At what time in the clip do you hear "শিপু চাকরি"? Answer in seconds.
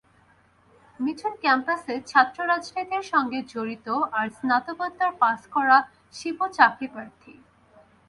6.15-6.87